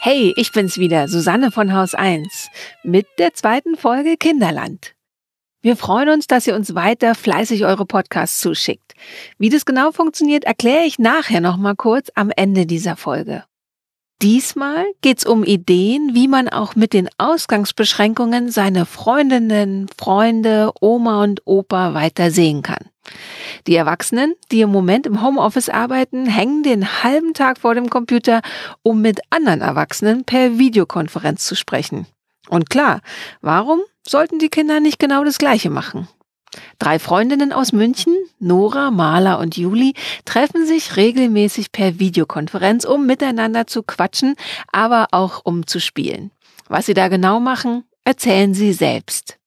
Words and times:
Hey, 0.00 0.32
ich 0.36 0.52
bin's 0.52 0.78
wieder, 0.78 1.08
Susanne 1.08 1.50
von 1.50 1.74
Haus 1.74 1.96
1, 1.96 2.50
mit 2.84 3.08
der 3.18 3.34
zweiten 3.34 3.76
Folge 3.76 4.16
Kinderland. 4.16 4.94
Wir 5.60 5.76
freuen 5.76 6.08
uns, 6.10 6.28
dass 6.28 6.46
ihr 6.46 6.54
uns 6.54 6.76
weiter 6.76 7.16
fleißig 7.16 7.64
eure 7.64 7.84
Podcasts 7.84 8.38
zuschickt. 8.38 8.94
Wie 9.38 9.48
das 9.48 9.64
genau 9.64 9.90
funktioniert, 9.90 10.44
erkläre 10.44 10.84
ich 10.84 11.00
nachher 11.00 11.40
nochmal 11.40 11.74
kurz 11.74 12.12
am 12.14 12.30
Ende 12.30 12.64
dieser 12.64 12.94
Folge. 12.94 13.42
Diesmal 14.22 14.86
geht's 15.00 15.26
um 15.26 15.42
Ideen, 15.42 16.10
wie 16.14 16.28
man 16.28 16.48
auch 16.48 16.76
mit 16.76 16.92
den 16.92 17.08
Ausgangsbeschränkungen 17.18 18.52
seine 18.52 18.86
Freundinnen, 18.86 19.88
Freunde, 19.98 20.70
Oma 20.80 21.24
und 21.24 21.42
Opa 21.44 21.94
weiter 21.94 22.30
sehen 22.30 22.62
kann. 22.62 22.88
Die 23.66 23.74
Erwachsenen, 23.74 24.34
die 24.50 24.60
im 24.60 24.70
Moment 24.70 25.06
im 25.06 25.22
Homeoffice 25.22 25.68
arbeiten, 25.68 26.26
hängen 26.26 26.62
den 26.62 27.02
halben 27.02 27.34
Tag 27.34 27.58
vor 27.58 27.74
dem 27.74 27.90
Computer, 27.90 28.40
um 28.82 29.00
mit 29.00 29.20
anderen 29.30 29.60
Erwachsenen 29.60 30.24
per 30.24 30.58
Videokonferenz 30.58 31.46
zu 31.46 31.54
sprechen. 31.54 32.06
Und 32.48 32.70
klar, 32.70 33.00
warum 33.40 33.80
sollten 34.06 34.38
die 34.38 34.48
Kinder 34.48 34.80
nicht 34.80 34.98
genau 34.98 35.24
das 35.24 35.38
Gleiche 35.38 35.70
machen? 35.70 36.08
Drei 36.78 36.98
Freundinnen 36.98 37.52
aus 37.52 37.72
München, 37.72 38.16
Nora, 38.38 38.90
Marla 38.90 39.34
und 39.34 39.56
Juli, 39.56 39.94
treffen 40.24 40.66
sich 40.66 40.96
regelmäßig 40.96 41.72
per 41.72 41.98
Videokonferenz, 41.98 42.84
um 42.84 43.06
miteinander 43.06 43.66
zu 43.66 43.82
quatschen, 43.82 44.34
aber 44.72 45.08
auch 45.12 45.42
um 45.44 45.66
zu 45.66 45.80
spielen. 45.80 46.30
Was 46.68 46.86
sie 46.86 46.94
da 46.94 47.08
genau 47.08 47.40
machen, 47.40 47.84
erzählen 48.04 48.54
sie 48.54 48.72
selbst. 48.72 49.37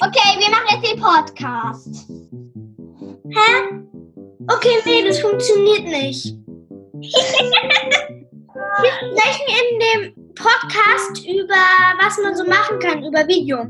Okay, 0.00 0.38
wir 0.38 0.48
machen 0.50 0.68
jetzt 0.70 0.86
den 0.92 1.00
Podcast. 1.00 2.06
Hä? 3.30 3.48
Okay, 4.46 4.78
nee, 4.84 5.02
das 5.04 5.18
funktioniert 5.18 5.86
nicht. 5.86 6.36
wir 6.92 8.92
sprechen 8.92 9.48
in 9.58 9.80
dem 9.80 10.14
Podcast 10.36 11.26
über 11.26 11.64
was 12.00 12.16
man 12.22 12.36
so 12.36 12.44
machen 12.44 12.78
kann, 12.78 13.02
über 13.02 13.26
Video. 13.26 13.66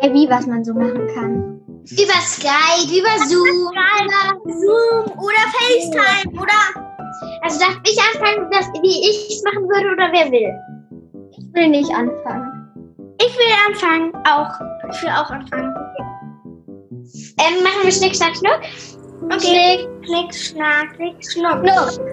Hey, 0.00 0.14
wie 0.14 0.30
was 0.30 0.46
man 0.46 0.64
so 0.64 0.72
machen 0.72 1.06
kann? 1.14 1.60
Über 1.90 2.18
Skype, 2.22 2.88
über 2.88 3.18
Zoom, 3.28 3.68
über 3.68 4.40
Zoom 4.46 5.12
oder 5.18 5.44
FaceTime 5.58 6.32
oder. 6.40 6.58
Also 7.42 7.58
darf 7.60 7.76
ich 7.84 7.98
anfangen, 8.14 8.50
dass, 8.50 8.66
wie 8.80 9.10
ich 9.10 9.28
es 9.28 9.42
machen 9.44 9.68
würde 9.68 9.92
oder 9.92 10.10
wer 10.10 10.32
will? 10.32 10.54
Ich 11.32 11.44
will 11.52 11.68
nicht 11.68 11.94
anfangen. 11.94 12.59
Ich 13.30 13.36
will 13.36 13.52
anfangen, 13.68 14.12
auch. 14.26 14.50
Ich 14.92 15.02
will 15.02 15.10
auch 15.10 15.30
anfangen. 15.30 15.72
Ähm, 17.38 17.62
machen 17.62 17.84
wir 17.84 17.92
Schnick, 17.92 18.16
Schnack, 18.16 18.34
Schnuck? 18.34 18.60
Okay. 19.32 19.86
Schnick, 20.04 20.34
Schnick, 20.34 20.34
Schnack, 20.34 20.94
Schnick, 20.96 21.24
Schnuck. 21.30 21.64
Los! 21.64 22.00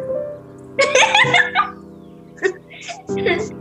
Los! 3.09 3.51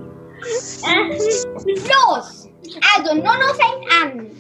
Also, 2.94 3.15
Nono 3.15 3.55
fängt 3.55 3.91
an. 4.03 4.31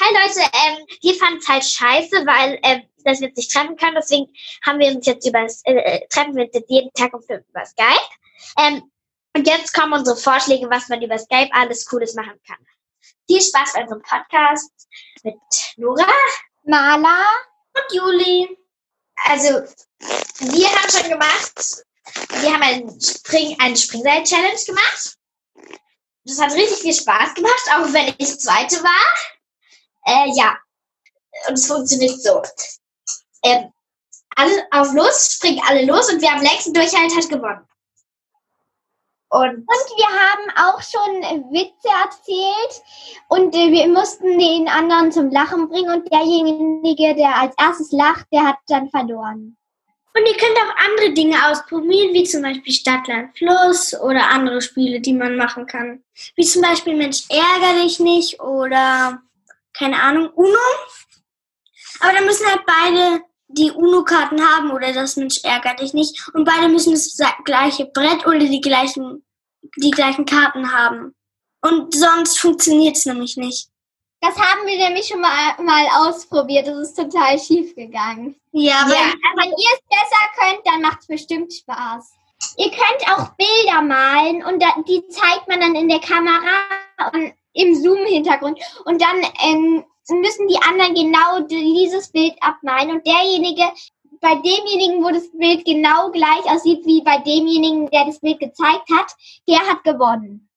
Hi 0.00 0.10
Leute, 0.12 0.40
ähm, 0.52 0.86
wir 1.00 1.14
fanden 1.14 1.38
es 1.38 1.48
halt 1.48 1.64
scheiße, 1.64 2.26
weil 2.26 2.58
ähm, 2.64 2.82
dass 3.04 3.20
wir 3.20 3.28
uns 3.28 3.36
nicht 3.36 3.50
treffen 3.50 3.76
können. 3.76 3.94
Deswegen 3.96 4.26
haben 4.66 4.78
wir 4.78 4.94
uns 4.94 5.06
jetzt 5.06 5.26
über 5.26 5.46
äh, 5.64 6.00
treffen 6.08 6.36
wir 6.36 6.44
uns 6.44 6.54
jetzt 6.54 6.68
jeden 6.68 6.92
Tag 6.92 7.14
um 7.14 7.22
fünf 7.22 7.48
über 7.48 7.64
Skype. 7.64 8.10
Ähm, 8.58 8.82
und 9.36 9.46
jetzt 9.46 9.74
kommen 9.74 9.92
unsere 9.92 10.16
Vorschläge, 10.16 10.70
was 10.70 10.88
man 10.88 11.02
über 11.02 11.18
Skype 11.18 11.50
alles 11.52 11.84
Cooles 11.86 12.14
machen 12.14 12.40
kann. 12.46 12.58
Viel 13.26 13.40
Spaß 13.40 13.72
bei 13.74 13.82
unserem 13.82 14.02
Podcast 14.02 14.70
mit 15.22 15.36
Nora, 15.76 16.06
Mala 16.64 17.24
und 17.74 17.92
Juli. 17.92 18.58
Also, 19.24 19.62
wir 20.38 20.68
haben 20.68 20.90
schon 20.90 21.10
gemacht, 21.10 21.84
wir 22.40 22.52
haben 22.52 22.62
einen 22.62 23.00
Spring, 23.00 23.56
eine 23.60 23.76
Springseil-Challenge 23.76 24.64
gemacht. 24.66 25.16
Das 26.24 26.40
hat 26.40 26.52
richtig 26.52 26.78
viel 26.78 26.94
Spaß 26.94 27.34
gemacht, 27.34 27.62
auch 27.76 27.92
wenn 27.92 28.14
ich 28.18 28.40
Zweite 28.40 28.82
war. 28.82 29.14
Äh, 30.06 30.30
ja, 30.36 30.56
und 31.48 31.54
es 31.54 31.66
funktioniert 31.66 32.22
so. 32.22 32.42
Ähm, 33.42 33.72
alle 34.36 34.66
auf 34.70 34.92
los, 34.92 35.34
springen 35.34 35.62
alle 35.66 35.84
los 35.84 36.10
und 36.12 36.20
wer 36.20 36.32
am 36.32 36.42
längsten 36.42 36.72
durchhält, 36.72 37.14
hat 37.14 37.28
gewonnen. 37.28 37.66
Und, 39.34 39.50
und 39.50 39.86
wir 39.96 40.06
haben 40.06 40.48
auch 40.54 40.80
schon 40.80 41.50
Witze 41.50 41.88
erzählt 42.04 42.82
und 43.26 43.52
äh, 43.52 43.72
wir 43.72 43.88
mussten 43.88 44.38
den 44.38 44.68
anderen 44.68 45.10
zum 45.10 45.28
Lachen 45.28 45.68
bringen 45.68 45.90
und 45.90 46.12
derjenige, 46.12 47.16
der 47.16 47.40
als 47.40 47.52
erstes 47.58 47.90
lacht, 47.90 48.26
der 48.32 48.44
hat 48.44 48.58
dann 48.68 48.88
verloren. 48.90 49.56
Und 50.16 50.24
ihr 50.24 50.36
könnt 50.36 50.56
auch 50.56 50.88
andere 50.88 51.14
Dinge 51.14 51.34
ausprobieren, 51.48 52.14
wie 52.14 52.22
zum 52.22 52.42
Beispiel 52.42 52.72
Stadtland 52.72 53.36
Fluss 53.36 54.00
oder 54.00 54.30
andere 54.30 54.62
Spiele, 54.62 55.00
die 55.00 55.14
man 55.14 55.36
machen 55.36 55.66
kann. 55.66 56.04
Wie 56.36 56.44
zum 56.44 56.62
Beispiel 56.62 56.94
Mensch, 56.94 57.24
ärger 57.28 57.82
dich 57.82 57.98
nicht 57.98 58.38
oder 58.38 59.20
keine 59.76 60.00
Ahnung, 60.00 60.30
Uno. 60.36 60.58
Aber 61.98 62.12
da 62.12 62.20
müssen 62.20 62.46
halt 62.46 62.62
beide 62.64 63.24
die 63.48 63.70
UNO-Karten 63.70 64.40
haben 64.40 64.70
oder 64.70 64.92
das 64.92 65.16
Mensch 65.16 65.42
ärgert 65.44 65.80
dich 65.80 65.94
nicht. 65.94 66.28
Und 66.34 66.44
beide 66.44 66.68
müssen 66.68 66.92
das 66.92 67.16
gleiche 67.44 67.86
Brett 67.86 68.26
oder 68.26 68.38
die 68.38 68.60
gleichen, 68.60 69.23
die 69.76 69.90
gleichen 69.90 70.24
Karten 70.24 70.72
haben. 70.72 71.14
Und 71.62 71.94
sonst 71.94 72.38
funktioniert 72.38 72.96
es 72.96 73.06
nämlich 73.06 73.36
nicht. 73.36 73.68
Das 74.20 74.36
haben 74.38 74.66
wir 74.66 74.78
nämlich 74.78 75.06
schon 75.06 75.20
mal, 75.20 75.54
mal 75.62 75.86
ausprobiert. 76.06 76.66
Das 76.66 76.78
ist 76.78 76.94
total 76.94 77.38
schief 77.38 77.74
gegangen. 77.74 78.34
Ja, 78.52 78.80
aber 78.82 78.94
ja, 78.94 79.12
wenn 79.36 79.50
ihr 79.50 79.70
es 79.74 79.80
besser 79.88 80.24
könnt, 80.38 80.66
dann 80.66 80.80
macht 80.80 81.00
es 81.00 81.06
bestimmt 81.06 81.52
Spaß. 81.52 82.12
Ihr 82.56 82.70
könnt 82.70 83.10
auch 83.10 83.30
Bilder 83.36 83.82
malen 83.82 84.44
und 84.44 84.62
da, 84.62 84.74
die 84.88 85.06
zeigt 85.08 85.48
man 85.48 85.60
dann 85.60 85.74
in 85.74 85.88
der 85.88 86.00
Kamera 86.00 87.10
und 87.12 87.34
im 87.52 87.74
Zoom-Hintergrund. 87.74 88.58
Und 88.84 89.00
dann 89.00 89.22
ähm, 89.44 89.84
müssen 90.08 90.48
die 90.48 90.60
anderen 90.62 90.94
genau 90.94 91.40
dieses 91.40 92.10
Bild 92.10 92.34
abmalen 92.40 92.90
und 92.90 93.06
derjenige, 93.06 93.64
bei 94.20 94.34
demjenigen, 94.36 95.02
wo 95.02 95.10
das 95.10 95.30
Bild 95.32 95.64
genau 95.64 96.10
gleich 96.10 96.44
aussieht 96.44 96.84
wie 96.86 97.02
bei 97.02 97.18
demjenigen, 97.18 97.90
der 97.90 98.06
das 98.06 98.20
Bild 98.20 98.38
gezeigt 98.40 98.88
hat, 98.90 99.12
der 99.48 99.60
hat 99.60 99.84
gewonnen. 99.84 100.48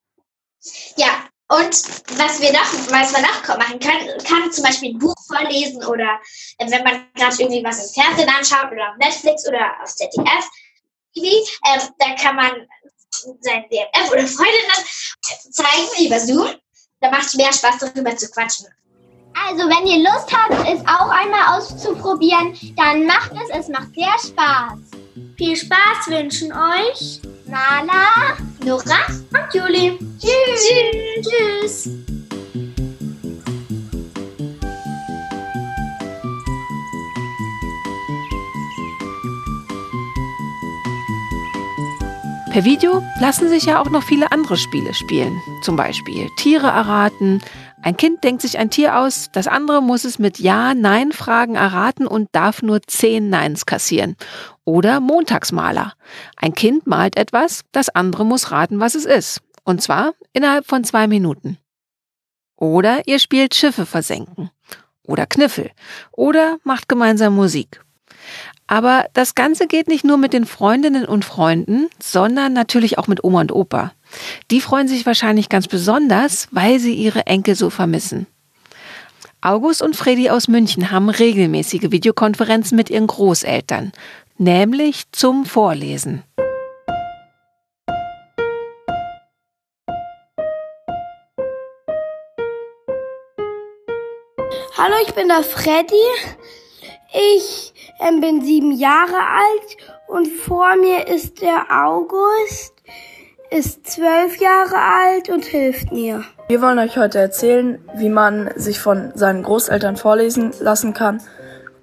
Ja, 0.98 1.28
und 1.50 1.74
was 2.18 2.42
wir 2.42 2.52
noch, 2.52 2.74
was 2.92 3.14
man 3.14 3.22
noch 3.22 3.58
machen 3.58 3.80
kann, 3.80 4.00
kann 4.26 4.52
zum 4.52 4.66
Beispiel 4.66 4.92
ein 4.92 5.00
Buch 5.00 5.16
vorlesen 5.28 5.84
oder 5.86 6.20
äh, 6.58 6.70
wenn 6.70 6.84
man 6.84 7.08
gerade 7.16 7.36
irgendwie 7.40 7.64
was 7.64 7.88
im 7.88 8.04
Fernsehen 8.04 8.30
anschaut 8.30 8.72
oder 8.72 8.92
auf 8.92 8.98
Netflix 8.98 9.48
oder 9.48 9.72
auf 9.82 9.94
ZDF 9.96 10.46
ähm, 11.16 11.82
dann 11.98 12.16
kann 12.16 12.36
man 12.36 12.52
sein 13.40 13.66
DMF 13.72 14.12
oder 14.12 14.28
Freundinnen 14.28 14.86
zeigen 15.52 16.06
über 16.06 16.20
Zoom. 16.20 16.54
Da 17.00 17.10
macht 17.10 17.28
es 17.28 17.36
mehr 17.36 17.54
Spaß, 17.54 17.78
darüber 17.80 18.16
zu 18.16 18.30
quatschen. 18.30 18.68
Also, 19.46 19.64
wenn 19.70 19.86
ihr 19.86 20.00
Lust 20.00 20.32
habt, 20.36 20.54
es 20.68 20.82
auch 20.88 21.10
einmal 21.10 21.58
auszuprobieren, 21.58 22.54
dann 22.76 23.06
macht 23.06 23.32
es. 23.34 23.60
Es 23.60 23.70
macht 23.70 23.94
sehr 23.94 24.18
Spaß. 24.20 24.80
Viel 25.38 25.56
Spaß 25.56 26.08
wünschen 26.08 26.52
euch 26.52 27.22
Nala, 27.46 28.38
Nora 28.64 29.06
und 29.08 29.54
Juli. 29.54 29.98
Tschüss. 30.20 31.22
Tschüss. 31.22 31.90
Per 42.52 42.66
Video 42.66 43.04
lassen 43.20 43.50
sich 43.50 43.66
ja 43.66 43.80
auch 43.80 43.92
noch 43.92 44.02
viele 44.02 44.32
andere 44.32 44.58
Spiele 44.58 44.96
spielen. 44.96 45.40
Zum 45.62 45.76
Beispiel 45.76 46.28
Tiere 46.38 46.66
erraten, 46.66 47.40
ein 47.88 47.96
Kind 47.96 48.22
denkt 48.26 48.42
sich 48.42 48.60
ein 48.60 48.70
Tier 48.70 48.98
aus, 48.98 49.30
das 49.32 49.48
andere 49.48 49.82
muss 49.82 50.04
es 50.04 50.20
mit 50.20 50.40
Ja-Nein-Fragen 50.40 51.56
erraten 51.56 52.06
und 52.06 52.28
darf 52.34 52.62
nur 52.62 52.82
zehn 52.82 53.30
Neins 53.30 53.66
kassieren. 53.66 54.18
Oder 54.66 55.00
Montagsmaler. 55.00 55.94
Ein 56.36 56.54
Kind 56.54 56.86
malt 56.86 57.16
etwas, 57.16 57.62
das 57.72 57.88
andere 57.88 58.26
muss 58.26 58.52
raten, 58.52 58.82
was 58.82 58.94
es 58.94 59.06
ist. 59.06 59.42
Und 59.64 59.82
zwar 59.82 60.16
innerhalb 60.34 60.66
von 60.68 60.84
zwei 60.84 61.08
Minuten. 61.08 61.60
Oder 62.58 63.08
ihr 63.08 63.20
spielt 63.20 63.56
Schiffe 63.56 63.86
versenken. 63.86 64.52
oder 65.08 65.26
Kniffel 65.26 65.72
oder 66.12 66.58
macht 66.66 66.90
gemeinsam 66.90 67.38
Musik. 67.38 67.80
Aber 68.68 69.06
das 69.14 69.34
Ganze 69.34 69.66
geht 69.66 69.88
nicht 69.88 70.04
nur 70.04 70.18
mit 70.18 70.34
den 70.34 70.46
Freundinnen 70.46 71.06
und 71.06 71.24
Freunden, 71.24 71.88
sondern 72.04 72.52
natürlich 72.52 72.98
auch 72.98 73.08
mit 73.08 73.24
Oma 73.24 73.40
und 73.40 73.54
Opa. 73.54 73.94
Die 74.52 74.62
freuen 74.62 74.88
sich 74.88 75.06
wahrscheinlich 75.06 75.50
ganz 75.50 75.68
besonders, 75.68 76.48
weil 76.52 76.80
sie 76.80 76.94
ihre 76.94 77.26
Enkel 77.28 77.56
so 77.56 77.70
vermissen. 77.70 78.28
August 79.42 79.82
und 79.82 79.96
Freddy 79.96 80.30
aus 80.30 80.48
München 80.48 80.92
haben 80.92 81.10
regelmäßige 81.10 81.92
Videokonferenzen 81.92 82.76
mit 82.76 82.90
ihren 82.90 83.08
Großeltern, 83.08 83.92
nämlich 84.38 85.04
zum 85.12 85.46
Vorlesen. 85.46 86.24
Hallo, 94.78 94.94
ich 95.08 95.14
bin 95.16 95.28
der 95.28 95.44
Freddy. 95.44 95.96
Ich 97.12 97.74
ähm, 98.00 98.22
bin 98.22 98.42
sieben 98.42 98.72
Jahre 98.72 99.18
alt 99.18 99.78
und 100.08 100.28
vor 100.28 100.76
mir 100.76 101.08
ist 101.08 101.42
der 101.42 101.66
August, 101.70 102.74
ist 103.50 103.90
zwölf 103.90 104.38
Jahre 104.38 104.78
alt 104.78 105.30
und 105.30 105.46
hilft 105.46 105.92
mir. 105.92 106.24
Wir 106.48 106.62
wollen 106.62 106.80
euch 106.80 106.98
heute 106.98 107.20
erzählen, 107.20 107.84
wie 107.96 108.10
man 108.10 108.52
sich 108.56 108.80
von 108.80 109.12
seinen 109.16 109.44
Großeltern 109.44 109.98
vorlesen 109.98 110.54
lassen 110.60 110.94
kann, 110.94 111.22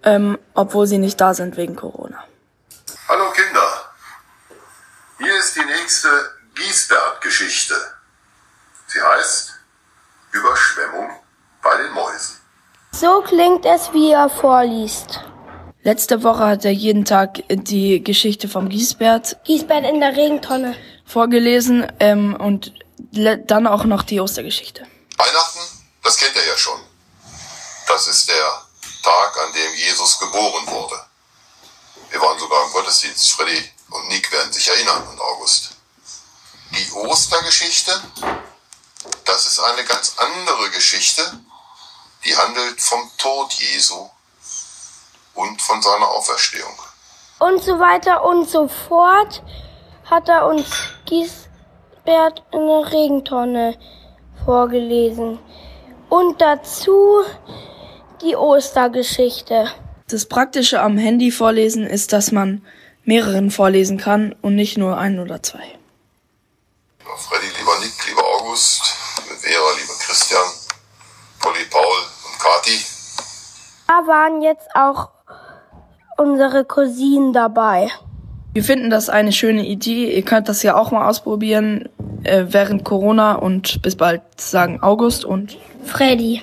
ähm, 0.03 0.39
obwohl 0.55 0.87
sie 0.87 0.99
nicht 0.99 1.21
da 1.21 1.35
sind 1.35 1.57
wegen 1.57 1.77
Corona. 1.77 2.23
Hallo 3.09 3.31
Kinder, 3.33 3.95
hier 5.19 5.37
ist 5.39 5.57
die 5.57 5.65
nächste 5.65 6.09
Giesbert-Geschichte. 6.55 7.75
Sie 8.87 9.01
heißt 9.01 9.53
Überschwemmung 10.33 11.11
bei 11.63 11.77
den 11.83 11.93
Mäusen. 11.93 12.37
So 12.93 13.23
klingt 13.23 13.67
es, 13.67 13.93
wie 13.93 14.13
er 14.13 14.29
vorliest. 14.29 15.21
Letzte 15.83 16.23
Woche 16.23 16.47
hat 16.47 16.65
er 16.65 16.73
jeden 16.73 17.05
Tag 17.05 17.43
die 17.51 18.03
Geschichte 18.03 18.49
vom 18.49 18.71
Giesbert 18.71 19.37
Giesbert 19.45 19.85
in 19.85 20.01
der 20.01 20.17
Regentonne. 20.17 20.75
Vorgelesen 21.05 21.91
ähm, 22.01 22.35
und 22.35 22.73
dann 23.13 23.67
auch 23.67 23.85
noch 23.85 24.03
die 24.03 24.21
Ostergeschichte. 24.21 24.87
Weihnachten, 25.17 25.61
das 26.03 26.17
kennt 26.17 26.35
ihr 26.37 26.47
ja 26.47 26.57
schon. 26.57 26.81
Das 27.87 28.07
ist 28.09 28.29
der 28.29 28.63
Tag, 29.03 29.39
an 29.47 29.53
dem 29.53 29.75
Jesus 29.75 30.19
geboren 30.19 30.67
wurde. 30.67 31.01
Wir 32.11 32.21
waren 32.21 32.39
sogar 32.39 32.65
im 32.67 32.73
Gottesdienst. 32.73 33.33
Freddy 33.33 33.71
und 33.91 34.09
Nick 34.09 34.31
werden 34.33 34.53
sich 34.53 34.69
erinnern 34.69 35.07
und 35.09 35.21
August. 35.21 35.71
Die 36.71 36.93
Ostergeschichte, 36.93 38.01
das 39.25 39.47
ist 39.47 39.61
eine 39.61 39.85
ganz 39.85 40.15
andere 40.17 40.71
Geschichte. 40.71 41.41
Die 42.25 42.37
handelt 42.37 42.81
vom 42.81 43.11
Tod 43.19 43.53
Jesu 43.53 44.09
und 45.35 45.61
von 45.61 45.83
seiner 45.83 46.09
Auferstehung. 46.09 46.79
Und 47.39 47.63
so 47.63 47.79
weiter 47.79 48.25
und 48.25 48.49
so 48.49 48.69
fort 48.69 49.43
hat 50.05 50.29
er 50.29 50.47
uns 50.47 50.67
Giesbert 51.07 52.43
in 52.53 52.67
der 52.67 52.93
Regentonne 52.93 53.77
vorgelesen. 54.45 55.39
Und 56.09 56.41
dazu 56.41 57.23
die 58.21 58.37
Ostergeschichte. 58.37 59.69
Das 60.09 60.27
Praktische 60.27 60.81
am 60.81 60.99
Handy 60.99 61.31
vorlesen 61.31 61.87
ist, 61.87 62.13
dass 62.13 62.31
man 62.31 62.65
mehreren 63.05 63.51
vorlesen 63.51 63.99
kann 63.99 64.35
und 64.43 64.55
nicht 64.55 64.79
nur 64.79 64.97
ein 64.97 65.19
oder 65.19 65.43
zwei. 65.43 65.79
Lieber 67.01 67.17
Freddy, 67.17 67.47
lieber 67.59 67.79
Nick, 67.81 68.07
lieber 68.09 68.23
August, 68.23 68.83
liebe 69.19 69.37
Vera, 69.41 69.73
lieber 69.81 69.95
Christian, 69.99 70.43
Polly, 71.41 71.65
Paul 71.71 71.83
und 71.83 72.39
Kati. 72.39 72.85
Da 73.89 74.07
waren 74.07 74.43
jetzt 74.43 74.69
auch 74.75 75.11
unsere 76.17 76.65
Cousinen 76.65 77.33
dabei. 77.33 77.91
Wir 78.55 78.63
finden 78.63 78.89
das 78.89 79.09
eine 79.09 79.33
schöne 79.33 79.67
Idee. 79.67 80.15
Ihr 80.15 80.23
könnt 80.23 80.49
das 80.49 80.63
ja 80.63 80.77
auch 80.77 80.93
mal 80.93 81.09
ausprobieren 81.09 81.89
äh, 82.23 82.45
während 82.51 82.85
Corona 82.85 83.35
und 83.35 83.83
bis 83.83 83.97
bald 83.97 84.23
sagen 84.37 84.81
August 84.81 85.25
und 85.25 85.59
Freddy. 85.85 86.41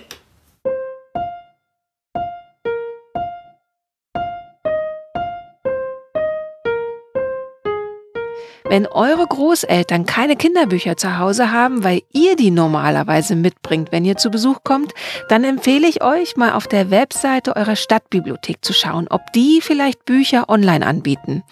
Wenn 8.65 8.87
eure 8.87 9.25
Großeltern 9.25 10.05
keine 10.05 10.35
Kinderbücher 10.35 10.97
zu 10.97 11.17
Hause 11.17 11.51
haben, 11.53 11.85
weil 11.85 12.01
ihr 12.11 12.35
die 12.35 12.51
normalerweise 12.51 13.37
mitbringt, 13.37 13.93
wenn 13.93 14.03
ihr 14.03 14.17
zu 14.17 14.31
Besuch 14.31 14.63
kommt, 14.65 14.93
dann 15.29 15.45
empfehle 15.45 15.87
ich 15.87 16.03
euch 16.03 16.35
mal 16.35 16.53
auf 16.53 16.67
der 16.67 16.89
Webseite 16.89 17.55
eurer 17.55 17.75
Stadtbibliothek 17.77 18.63
zu 18.63 18.73
schauen, 18.73 19.07
ob 19.09 19.31
die 19.33 19.59
vielleicht 19.61 20.05
Bücher 20.05 20.49
online 20.49 20.85
anbieten, 20.85 21.43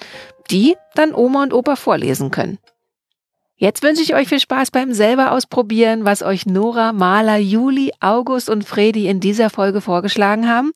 die 0.51 0.75
dann 0.95 1.13
Oma 1.13 1.43
und 1.43 1.53
Opa 1.53 1.75
vorlesen 1.75 2.31
können. 2.31 2.57
Jetzt 3.61 3.83
wünsche 3.83 4.01
ich 4.01 4.15
euch 4.15 4.29
viel 4.29 4.39
Spaß 4.39 4.71
beim 4.71 4.93
selber 4.93 5.33
ausprobieren, 5.33 6.05
was 6.05 6.23
euch 6.23 6.45
Nora, 6.45 6.93
Maler, 6.93 7.37
Juli, 7.37 7.91
August 7.99 8.49
und 8.49 8.63
Fredi 8.63 9.07
in 9.07 9.19
dieser 9.19 9.49
Folge 9.49 9.81
vorgeschlagen 9.81 10.47
haben. 10.47 10.71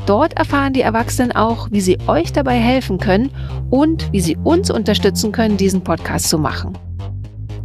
Dort 0.05 0.33
erfahren 0.33 0.73
die 0.73 0.81
Erwachsenen 0.81 1.31
auch, 1.31 1.69
wie 1.71 1.81
sie 1.81 1.97
euch 2.07 2.31
dabei 2.33 2.59
helfen 2.59 2.99
können 2.99 3.31
und 3.69 4.11
wie 4.11 4.19
sie 4.19 4.37
uns 4.43 4.69
unterstützen 4.69 5.31
können, 5.31 5.55
diesen 5.57 5.81
Podcast 5.81 6.29
zu 6.29 6.37
machen. 6.37 6.77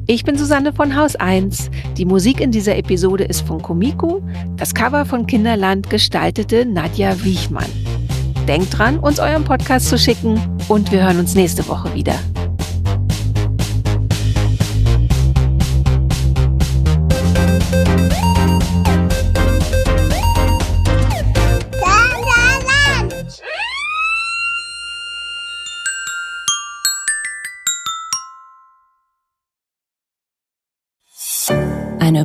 Ich 0.07 0.25
bin 0.25 0.39
Susanne 0.39 0.73
von 0.73 0.97
Haus 0.97 1.17
1. 1.17 1.71
Die 1.99 2.07
Musik 2.07 2.41
in 2.41 2.51
dieser 2.51 2.77
Episode 2.77 3.25
ist 3.25 3.43
von 3.43 3.61
Komiku, 3.61 4.23
das 4.57 4.75
Cover 4.75 5.05
von 5.05 5.27
Kinderland 5.27 5.91
gestaltete 5.91 6.65
Nadja 6.65 7.23
Wiechmann. 7.23 7.71
Denkt 8.47 8.79
dran, 8.79 8.99
uns 8.99 9.21
euren 9.21 9.45
Podcast 9.45 9.91
zu 9.91 9.99
schicken 9.99 10.41
und 10.69 10.91
wir 10.91 11.03
hören 11.03 11.19
uns 11.19 11.35
nächste 11.35 11.69
Woche 11.69 11.95
wieder. 11.95 12.15